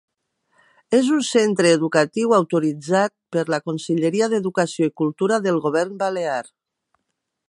[0.99, 6.41] És un centre educatiu autoritzat per la Conselleria d'Educació i Cultura del Govern Balear.